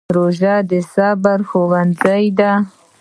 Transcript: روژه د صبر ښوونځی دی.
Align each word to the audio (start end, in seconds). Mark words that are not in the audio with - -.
روژه 0.15 0.55
د 0.69 0.71
صبر 0.93 1.39
ښوونځی 1.49 2.25
دی. 2.37 2.51